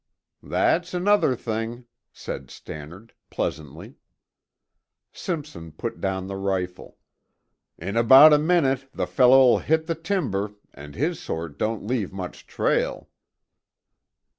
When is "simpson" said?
5.11-5.71